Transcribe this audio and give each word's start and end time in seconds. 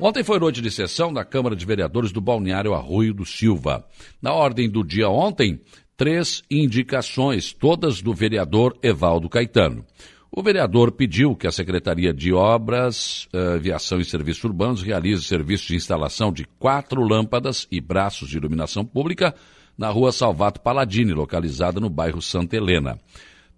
Ontem 0.00 0.22
foi 0.22 0.38
noite 0.38 0.62
de 0.62 0.70
sessão 0.70 1.12
da 1.12 1.24
Câmara 1.24 1.56
de 1.56 1.66
Vereadores 1.66 2.12
do 2.12 2.20
Balneário 2.20 2.72
Arroio 2.72 3.12
do 3.12 3.26
Silva. 3.26 3.84
Na 4.22 4.32
ordem 4.32 4.70
do 4.70 4.84
dia 4.84 5.08
ontem, 5.08 5.60
três 5.96 6.44
indicações, 6.48 7.52
todas 7.52 8.00
do 8.00 8.14
vereador 8.14 8.78
Evaldo 8.80 9.28
Caetano. 9.28 9.84
O 10.30 10.40
vereador 10.40 10.92
pediu 10.92 11.34
que 11.34 11.48
a 11.48 11.50
Secretaria 11.50 12.14
de 12.14 12.32
Obras, 12.32 13.26
eh, 13.32 13.54
Aviação 13.54 13.98
e 13.98 14.04
Serviços 14.04 14.44
Urbanos 14.44 14.82
realize 14.82 15.24
serviço 15.24 15.66
de 15.66 15.74
instalação 15.74 16.32
de 16.32 16.44
quatro 16.60 17.02
lâmpadas 17.02 17.66
e 17.68 17.80
braços 17.80 18.28
de 18.28 18.36
iluminação 18.36 18.84
pública 18.84 19.34
na 19.76 19.88
rua 19.88 20.12
Salvato 20.12 20.60
Paladini, 20.60 21.12
localizada 21.12 21.80
no 21.80 21.90
bairro 21.90 22.22
Santa 22.22 22.56
Helena. 22.56 23.00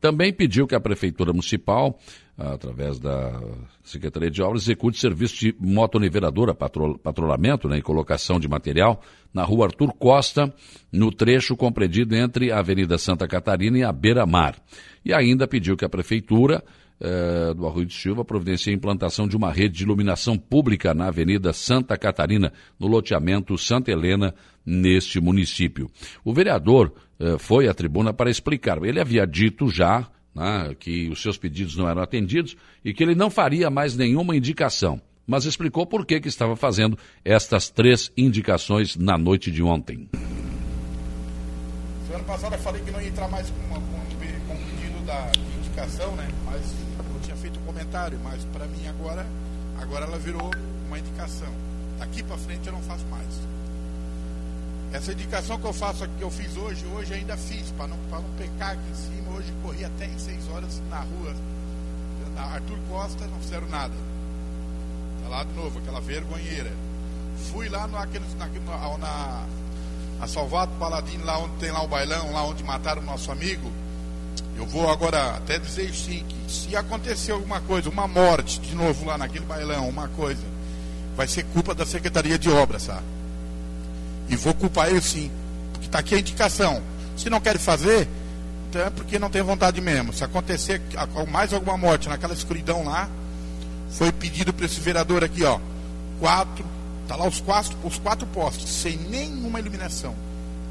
Também 0.00 0.32
pediu 0.32 0.66
que 0.66 0.74
a 0.74 0.80
Prefeitura 0.80 1.32
Municipal, 1.32 1.98
através 2.36 2.98
da 2.98 3.38
Secretaria 3.82 4.30
de 4.30 4.42
Obras, 4.42 4.62
execute 4.62 4.98
serviço 4.98 5.38
de 5.38 5.54
motoniveladora, 5.60 6.54
patrol, 6.54 6.98
patrulhamento 6.98 7.68
né, 7.68 7.78
e 7.78 7.82
colocação 7.82 8.40
de 8.40 8.48
material 8.48 9.02
na 9.32 9.44
rua 9.44 9.66
Arthur 9.66 9.92
Costa, 9.92 10.52
no 10.90 11.12
trecho 11.12 11.54
compreendido 11.54 12.16
entre 12.16 12.50
a 12.50 12.60
Avenida 12.60 12.96
Santa 12.96 13.28
Catarina 13.28 13.78
e 13.78 13.84
a 13.84 13.92
Beira 13.92 14.24
Mar. 14.24 14.56
E 15.04 15.12
ainda 15.12 15.46
pediu 15.46 15.76
que 15.76 15.84
a 15.84 15.88
Prefeitura 15.88 16.64
eh, 17.00 17.54
do 17.54 17.66
Arroio 17.66 17.86
de 17.86 17.94
Silva 17.94 18.24
providencie 18.24 18.72
a 18.72 18.76
implantação 18.76 19.26
de 19.26 19.36
uma 19.36 19.50
rede 19.50 19.78
de 19.78 19.84
iluminação 19.84 20.36
pública 20.36 20.92
na 20.92 21.08
Avenida 21.08 21.52
Santa 21.52 21.96
Catarina, 21.96 22.52
no 22.78 22.86
loteamento 22.86 23.56
Santa 23.56 23.90
Helena, 23.90 24.34
neste 24.64 25.20
município. 25.20 25.90
O 26.24 26.34
vereador 26.34 26.92
eh, 27.18 27.38
foi 27.38 27.68
à 27.68 27.74
tribuna 27.74 28.12
para 28.12 28.30
explicar. 28.30 28.82
Ele 28.84 29.00
havia 29.00 29.26
dito 29.26 29.68
já 29.70 30.08
né, 30.34 30.74
que 30.78 31.08
os 31.08 31.20
seus 31.22 31.38
pedidos 31.38 31.76
não 31.76 31.88
eram 31.88 32.02
atendidos 32.02 32.56
e 32.84 32.92
que 32.92 33.02
ele 33.02 33.14
não 33.14 33.30
faria 33.30 33.70
mais 33.70 33.96
nenhuma 33.96 34.36
indicação, 34.36 35.00
mas 35.26 35.44
explicou 35.44 35.86
por 35.86 36.04
que, 36.04 36.20
que 36.20 36.28
estava 36.28 36.56
fazendo 36.56 36.98
estas 37.24 37.70
três 37.70 38.12
indicações 38.16 38.96
na 38.96 39.16
noite 39.16 39.50
de 39.50 39.62
ontem. 39.62 40.08
Semana 42.10 42.24
passada 42.24 42.56
eu 42.56 42.60
falei 42.60 42.82
que 42.82 42.90
não 42.90 43.00
ia 43.00 43.06
entrar 43.06 43.28
mais 43.28 43.48
com, 43.48 43.60
uma, 43.66 43.76
com, 43.76 44.48
com 44.48 44.54
um 44.54 44.64
pedido 44.66 45.06
da, 45.06 45.30
de 45.30 45.58
indicação, 45.58 46.10
né? 46.16 46.28
mas 46.44 46.60
eu 47.14 47.20
tinha 47.20 47.36
feito 47.36 47.60
um 47.60 47.62
comentário, 47.62 48.18
mas 48.24 48.44
para 48.46 48.66
mim 48.66 48.84
agora, 48.88 49.24
agora 49.80 50.06
ela 50.06 50.18
virou 50.18 50.50
uma 50.88 50.98
indicação. 50.98 51.46
Daqui 52.00 52.24
para 52.24 52.36
frente 52.36 52.66
eu 52.66 52.72
não 52.72 52.82
faço 52.82 53.06
mais. 53.06 53.28
Essa 54.92 55.12
indicação 55.12 55.56
que 55.56 55.64
eu 55.64 55.72
faço 55.72 56.04
que 56.18 56.22
eu 56.24 56.32
fiz 56.32 56.56
hoje, 56.56 56.84
hoje 56.86 57.14
ainda 57.14 57.36
fiz, 57.36 57.70
para 57.76 57.86
não, 57.86 57.96
não 58.10 58.24
pecar 58.36 58.72
aqui 58.72 58.90
em 58.90 58.94
cima. 58.96 59.30
Hoje 59.36 59.54
corri 59.62 59.84
até 59.84 60.06
em 60.06 60.18
6 60.18 60.48
horas 60.48 60.82
na 60.90 60.98
rua. 60.98 61.32
Na 62.34 62.42
Arthur 62.42 62.78
Costa, 62.88 63.24
não 63.28 63.38
fizeram 63.38 63.68
nada. 63.68 63.94
Tá 65.22 65.28
lá 65.28 65.44
de 65.44 65.52
novo, 65.52 65.78
aquela 65.78 66.00
vergonheira. 66.00 66.72
Fui 67.52 67.68
lá 67.68 67.86
no, 67.86 67.96
aqueles, 67.96 68.34
na, 68.34 68.46
na, 68.98 69.46
na 70.20 70.28
Salvato 70.28 70.72
Paladino, 70.78 71.24
lá 71.24 71.38
onde 71.38 71.54
tem 71.54 71.70
lá 71.70 71.82
o 71.82 71.88
bailão, 71.88 72.32
lá 72.32 72.44
onde 72.44 72.62
mataram 72.62 73.00
o 73.00 73.04
nosso 73.04 73.32
amigo. 73.32 73.72
Eu 74.54 74.66
vou 74.66 74.90
agora 74.90 75.36
até 75.36 75.58
dizer 75.58 75.92
sim 75.94 76.22
que 76.28 76.52
se 76.52 76.76
acontecer 76.76 77.32
alguma 77.32 77.60
coisa, 77.62 77.88
uma 77.88 78.06
morte 78.06 78.60
de 78.60 78.74
novo 78.74 79.06
lá 79.06 79.16
naquele 79.16 79.46
bailão, 79.46 79.88
uma 79.88 80.08
coisa, 80.08 80.42
vai 81.16 81.26
ser 81.26 81.44
culpa 81.44 81.74
da 81.74 81.86
Secretaria 81.86 82.38
de 82.38 82.50
Obras, 82.50 82.82
sabe? 82.82 83.04
E 84.28 84.36
vou 84.36 84.52
culpar 84.52 84.90
ele 84.90 85.00
sim. 85.00 85.30
Porque 85.72 85.86
está 85.86 86.00
aqui 86.00 86.14
a 86.14 86.18
indicação. 86.18 86.82
Se 87.16 87.30
não 87.30 87.40
quer 87.40 87.58
fazer, 87.58 88.06
então 88.68 88.82
é 88.82 88.90
porque 88.90 89.18
não 89.18 89.30
tem 89.30 89.42
vontade 89.42 89.80
mesmo. 89.80 90.12
Se 90.12 90.22
acontecer 90.22 90.82
mais 91.28 91.54
alguma 91.54 91.78
morte 91.78 92.08
naquela 92.10 92.34
escuridão 92.34 92.84
lá, 92.84 93.08
foi 93.90 94.12
pedido 94.12 94.52
para 94.52 94.66
esse 94.66 94.78
vereador 94.80 95.24
aqui, 95.24 95.42
ó. 95.44 95.58
Quatro. 96.20 96.64
Tá 97.10 97.16
lá 97.16 97.26
os 97.26 97.40
quatro, 97.40 97.76
os 97.82 97.98
quatro 97.98 98.24
postes, 98.28 98.70
sem 98.70 98.96
nenhuma 98.96 99.58
iluminação. 99.58 100.14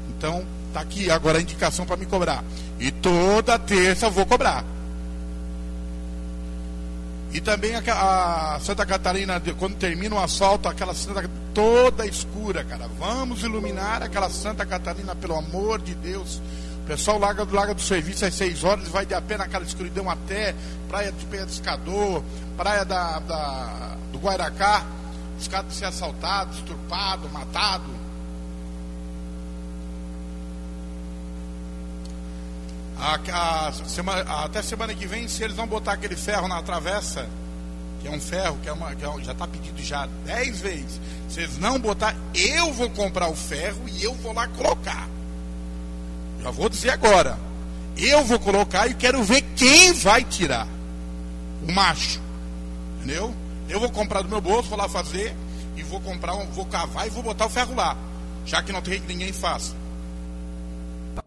Então, 0.08 0.42
tá 0.72 0.80
aqui 0.80 1.10
agora 1.10 1.36
a 1.36 1.42
indicação 1.42 1.84
para 1.84 1.98
me 1.98 2.06
cobrar. 2.06 2.42
E 2.78 2.90
toda 2.90 3.58
terça 3.58 4.06
eu 4.06 4.10
vou 4.10 4.24
cobrar. 4.24 4.64
E 7.30 7.42
também 7.42 7.74
a, 7.74 8.54
a, 8.54 8.60
Santa 8.60 8.86
Catarina, 8.86 9.38
quando 9.58 9.74
termina 9.74 10.14
o 10.14 10.18
asfalto, 10.18 10.66
aquela 10.66 10.94
Santa 10.94 11.28
toda 11.52 12.06
escura, 12.06 12.64
cara. 12.64 12.88
Vamos 12.98 13.42
iluminar 13.42 14.02
aquela 14.02 14.30
Santa 14.30 14.64
Catarina, 14.64 15.14
pelo 15.14 15.36
amor 15.36 15.78
de 15.78 15.94
Deus. 15.94 16.40
O 16.84 16.86
pessoal 16.86 17.18
larga 17.18 17.44
do, 17.44 17.54
larga 17.54 17.74
do 17.74 17.82
serviço 17.82 18.24
às 18.24 18.32
6 18.32 18.64
horas 18.64 18.88
vai 18.88 19.04
de 19.04 19.12
a 19.12 19.20
pé 19.20 19.36
naquela 19.36 19.62
escuridão 19.66 20.08
até 20.08 20.54
Praia 20.88 21.12
de 21.12 21.26
Pescador, 21.26 22.24
Praia 22.56 22.82
da, 22.82 23.18
da, 23.18 23.96
do 24.10 24.18
Guairacá. 24.18 24.99
Os 25.40 25.48
caras 25.48 25.72
ser 25.72 25.86
assaltados, 25.86 26.58
estrupados, 26.58 27.32
matados. 27.32 27.90
A, 32.98 33.18
a, 33.68 33.72
semana, 33.72 34.44
até 34.44 34.60
semana 34.60 34.94
que 34.94 35.06
vem, 35.06 35.26
se 35.26 35.42
eles 35.42 35.56
vão 35.56 35.66
botar 35.66 35.94
aquele 35.94 36.14
ferro 36.14 36.46
na 36.46 36.62
travessa, 36.62 37.26
que 38.02 38.08
é 38.08 38.10
um 38.10 38.20
ferro, 38.20 38.58
que, 38.62 38.68
é 38.68 38.72
uma, 38.72 38.94
que 38.94 39.02
é, 39.02 39.24
já 39.24 39.32
está 39.32 39.46
pedido 39.48 39.82
já 39.82 40.06
10 40.26 40.60
vezes. 40.60 41.00
Se 41.30 41.40
eles 41.40 41.56
não 41.56 41.78
botar, 41.78 42.14
eu 42.34 42.70
vou 42.74 42.90
comprar 42.90 43.28
o 43.28 43.34
ferro 43.34 43.80
e 43.88 44.04
eu 44.04 44.14
vou 44.16 44.34
lá 44.34 44.46
colocar. 44.46 45.08
Já 46.42 46.50
vou 46.50 46.68
dizer 46.68 46.90
agora. 46.90 47.38
Eu 47.96 48.24
vou 48.24 48.38
colocar 48.38 48.86
e 48.88 48.94
quero 48.94 49.22
ver 49.24 49.40
quem 49.56 49.94
vai 49.94 50.22
tirar. 50.22 50.68
O 51.66 51.72
macho. 51.72 52.20
Entendeu? 52.98 53.34
Eu 53.70 53.78
vou 53.78 53.88
comprar 53.88 54.22
do 54.22 54.28
meu 54.28 54.40
bolso, 54.40 54.68
vou 54.68 54.76
lá 54.76 54.88
fazer 54.88 55.32
e 55.76 55.82
vou 55.84 56.00
comprar, 56.00 56.34
vou 56.46 56.66
cavar 56.66 57.06
e 57.06 57.10
vou 57.10 57.22
botar 57.22 57.46
o 57.46 57.48
ferro 57.48 57.72
lá. 57.74 57.96
Já 58.44 58.60
que 58.62 58.72
não 58.72 58.82
tem 58.82 59.00
que 59.00 59.06
ninguém 59.06 59.32
faça. 59.32 59.76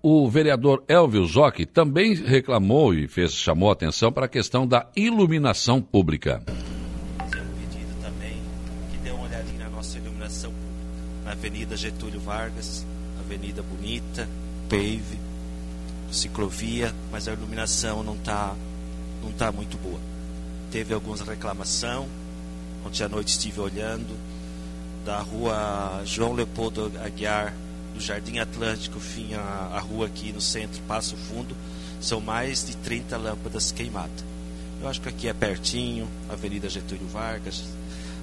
O 0.01 0.29
vereador 0.29 0.83
Elvio 0.89 1.25
Zocchi 1.25 1.65
também 1.65 2.13
reclamou 2.13 2.93
e 2.93 3.07
fez, 3.07 3.33
chamou 3.33 3.69
a 3.69 3.73
atenção 3.73 4.11
para 4.11 4.25
a 4.25 4.29
questão 4.29 4.67
da 4.67 4.87
iluminação 4.93 5.81
pública. 5.81 6.41
Fazer 7.17 7.41
um 7.41 7.53
pedido 7.55 8.01
também 8.01 8.41
que 8.91 8.97
dê 8.97 9.11
uma 9.11 9.23
olhadinha 9.23 9.63
na 9.63 9.69
nossa 9.69 9.97
iluminação 9.97 10.51
pública. 10.51 10.73
Na 11.23 11.31
Avenida 11.31 11.77
Getúlio 11.77 12.19
Vargas, 12.19 12.85
Avenida 13.21 13.63
Bonita, 13.63 14.27
Pave, 14.69 15.17
ciclovia, 16.11 16.93
mas 17.09 17.29
a 17.29 17.31
iluminação 17.31 18.03
não 18.03 18.15
está 18.15 18.53
não 19.23 19.31
tá 19.31 19.49
muito 19.49 19.77
boa. 19.77 19.99
Teve 20.69 20.93
algumas 20.93 21.21
reclamação, 21.21 22.07
ontem 22.85 23.03
à 23.03 23.09
noite 23.09 23.29
estive 23.29 23.59
olhando, 23.59 24.17
da 25.05 25.19
rua 25.19 26.01
João 26.05 26.33
Leopoldo 26.33 26.91
Aguiar 27.03 27.53
do 27.93 27.99
Jardim 27.99 28.39
Atlântico, 28.39 28.99
fim 28.99 29.33
a 29.33 29.79
rua 29.79 30.07
aqui 30.07 30.31
no 30.31 30.41
centro, 30.41 30.81
Passo 30.87 31.15
Fundo, 31.15 31.55
são 32.01 32.19
mais 32.19 32.65
de 32.65 32.75
30 32.77 33.17
lâmpadas 33.17 33.71
queimadas. 33.71 34.23
Eu 34.81 34.89
acho 34.89 34.99
que 34.99 35.09
aqui 35.09 35.27
é 35.27 35.33
pertinho, 35.33 36.07
Avenida 36.29 36.67
Getúlio 36.67 37.07
Vargas, 37.07 37.63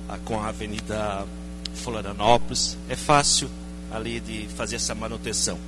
a, 0.08 0.18
com 0.18 0.40
a 0.40 0.48
Avenida 0.48 1.26
Florianópolis, 1.74 2.76
é 2.88 2.96
fácil 2.96 3.48
ali 3.90 4.20
de 4.20 4.46
fazer 4.56 4.76
essa 4.76 4.94
manutenção. 4.94 5.58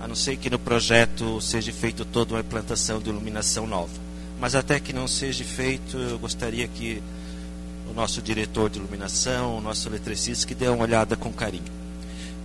A 0.00 0.06
não 0.06 0.14
ser 0.14 0.36
que 0.36 0.48
no 0.48 0.58
projeto 0.58 1.40
seja 1.40 1.72
feito 1.72 2.04
toda 2.04 2.34
uma 2.34 2.40
implantação 2.40 3.00
de 3.00 3.10
iluminação 3.10 3.66
nova. 3.66 4.08
Mas 4.40 4.54
até 4.54 4.78
que 4.78 4.92
não 4.92 5.08
seja 5.08 5.42
feito, 5.42 5.96
eu 5.96 6.18
gostaria 6.18 6.68
que 6.68 7.02
o 7.90 7.94
nosso 7.94 8.20
diretor 8.22 8.70
de 8.70 8.78
iluminação, 8.78 9.56
o 9.56 9.60
nosso 9.60 9.88
eletricista, 9.88 10.46
que 10.46 10.54
dê 10.54 10.68
uma 10.68 10.84
olhada 10.84 11.16
com 11.16 11.32
carinho. 11.32 11.78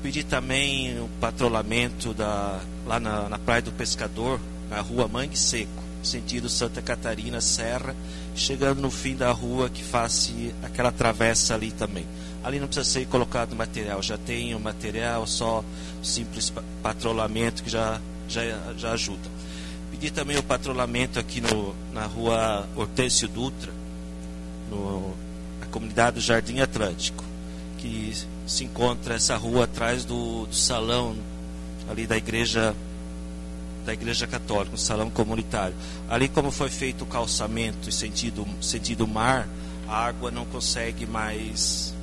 Pedi 0.02 0.24
também 0.24 1.00
o 1.00 1.09
patrulhamento 1.20 2.14
da, 2.14 2.59
lá 2.86 3.00
na, 3.00 3.30
na 3.30 3.40
Praia 3.40 3.62
do 3.62 3.72
Pescador, 3.72 4.40
na 4.70 4.81
rua 4.81 5.08
Mangue 5.08 5.38
Seco, 5.38 5.84
sentido 6.04 6.50
Santa 6.50 6.81
Catarina 6.81 7.40
Serra, 7.40 7.96
chegando 8.36 8.81
no 8.81 8.92
fim 8.92 9.16
da 9.16 9.31
rua 9.31 9.70
que 9.70 9.84
faz 9.84 10.34
aquela 10.62 10.92
travessa 10.92 11.54
ali 11.54 11.72
também. 11.72 12.06
Ali 12.44 12.60
não 12.60 12.68
precisa 12.68 12.90
ser 12.90 13.06
colocado 13.07 13.56
material, 13.56 14.01
já 14.01 14.18
tem 14.18 14.54
o 14.54 14.60
material, 14.60 15.25
só 15.25 15.63
simples 16.04 16.51
patrulhamento 16.81 17.63
que 17.63 17.69
já, 17.69 18.01
já, 18.28 18.42
já 18.78 18.92
ajuda. 18.92 19.31
Pedi 19.92 20.12
também 20.12 20.38
o 20.38 20.44
patrulhamento 20.44 21.18
aqui 21.18 21.40
no, 21.40 21.74
na 21.94 22.06
rua 22.06 22.68
Hortêncio 22.75 23.30
Dutra, 23.30 23.72
no, 24.69 25.13
comunidade 25.74 26.16
do 26.16 26.22
Jardim 26.22 26.60
Atlântico, 26.60 27.24
que 27.80 28.14
se 28.46 28.64
encontra 28.64 29.16
essa 29.16 29.36
rua 29.36 29.64
atrás 29.64 30.06
do, 30.06 30.46
do 30.46 30.56
salão 30.56 31.16
ali 31.90 32.06
da 32.06 32.16
igreja 32.16 32.75
da 33.84 33.92
igreja 33.92 34.25
católica, 34.25 34.75
um 34.75 34.78
salão 34.78 35.10
comunitário. 35.10 35.75
Ali 36.10 36.30
como 36.30 36.52
foi 36.52 36.70
feito 36.70 37.04
o 37.04 37.06
calçamento 37.06 37.90
em 37.90 37.92
sentido 37.92 38.48
sentido 38.62 39.06
mar, 39.06 39.46
a 39.90 40.06
água 40.06 40.31
não 40.31 40.46
consegue 40.46 41.06
mais 41.06 41.94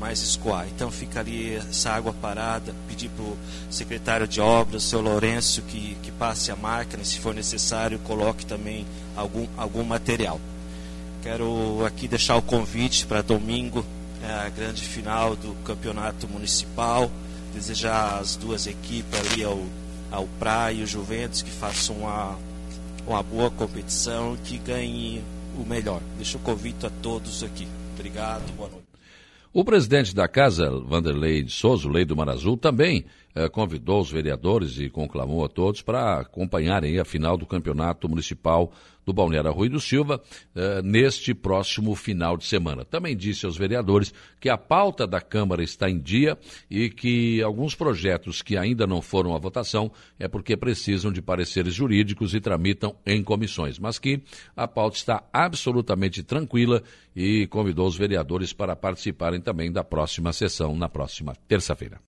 mais 0.00 0.22
escoar. 0.22 0.66
Então 0.68 0.90
fica 0.90 1.20
ali 1.20 1.54
essa 1.54 1.90
água 1.90 2.12
parada. 2.12 2.74
Pedir 2.88 3.10
para 3.10 3.24
o 3.24 3.36
secretário 3.70 4.26
de 4.26 4.40
obras, 4.40 4.84
seu 4.84 5.00
Lourenço, 5.00 5.62
que, 5.62 5.96
que 6.02 6.10
passe 6.10 6.50
a 6.50 6.56
máquina, 6.56 7.04
se 7.04 7.18
for 7.20 7.34
necessário, 7.34 7.98
coloque 8.00 8.46
também 8.46 8.86
algum, 9.16 9.46
algum 9.56 9.84
material. 9.84 10.40
Quero 11.22 11.84
aqui 11.84 12.06
deixar 12.06 12.36
o 12.36 12.42
convite 12.42 13.06
para 13.06 13.22
domingo 13.22 13.84
é 14.22 14.32
a 14.32 14.48
grande 14.48 14.82
final 14.82 15.36
do 15.36 15.54
campeonato 15.64 16.28
municipal. 16.28 17.10
Desejar 17.54 18.18
às 18.18 18.36
duas 18.36 18.66
equipes 18.66 19.18
ali 19.18 19.42
ao, 19.42 19.60
ao 20.10 20.26
Praia 20.38 20.76
e 20.76 20.82
o 20.82 20.86
Juventus 20.86 21.42
que 21.42 21.50
façam 21.50 21.96
uma, 21.96 22.38
uma 23.06 23.22
boa 23.22 23.50
competição 23.50 24.36
que 24.44 24.58
ganhe 24.58 25.22
o 25.58 25.64
melhor. 25.64 26.00
Deixa 26.16 26.36
o 26.36 26.40
convite 26.40 26.86
a 26.86 26.90
todos 27.02 27.42
aqui. 27.42 27.66
Obrigado, 27.94 28.52
boa 28.56 28.68
noite. 28.68 28.88
O 29.52 29.64
presidente 29.64 30.14
da 30.14 30.28
casa, 30.28 30.70
Vanderlei 30.70 31.42
de 31.42 31.50
Souza, 31.50 31.88
Lei 31.88 32.04
do 32.04 32.14
Mar 32.14 32.28
Azul, 32.28 32.56
também 32.56 33.06
eh, 33.34 33.48
convidou 33.48 34.00
os 34.00 34.10
vereadores 34.10 34.78
e 34.78 34.90
conclamou 34.90 35.42
a 35.44 35.48
todos 35.48 35.80
para 35.80 36.20
acompanharem 36.20 36.98
a 36.98 37.04
final 37.04 37.36
do 37.36 37.46
Campeonato 37.46 38.08
Municipal 38.08 38.70
do 39.08 39.12
Balneário 39.14 39.50
Rui 39.50 39.70
do 39.70 39.80
Silva 39.80 40.22
eh, 40.54 40.82
neste 40.82 41.32
próximo 41.32 41.94
final 41.94 42.36
de 42.36 42.44
semana. 42.44 42.84
Também 42.84 43.16
disse 43.16 43.46
aos 43.46 43.56
vereadores 43.56 44.12
que 44.38 44.50
a 44.50 44.58
pauta 44.58 45.06
da 45.06 45.18
Câmara 45.18 45.62
está 45.62 45.88
em 45.88 45.98
dia 45.98 46.36
e 46.70 46.90
que 46.90 47.42
alguns 47.42 47.74
projetos 47.74 48.42
que 48.42 48.54
ainda 48.54 48.86
não 48.86 49.00
foram 49.00 49.34
à 49.34 49.38
votação 49.38 49.90
é 50.18 50.28
porque 50.28 50.58
precisam 50.58 51.10
de 51.10 51.22
pareceres 51.22 51.72
jurídicos 51.72 52.34
e 52.34 52.40
tramitam 52.40 52.94
em 53.06 53.24
comissões, 53.24 53.78
mas 53.78 53.98
que 53.98 54.20
a 54.54 54.68
pauta 54.68 54.98
está 54.98 55.24
absolutamente 55.32 56.22
tranquila 56.22 56.82
e 57.16 57.46
convidou 57.46 57.86
os 57.86 57.96
vereadores 57.96 58.52
para 58.52 58.76
participarem 58.76 59.40
também 59.40 59.72
da 59.72 59.82
próxima 59.82 60.34
sessão 60.34 60.76
na 60.76 60.88
próxima 60.88 61.34
terça-feira. 61.48 61.96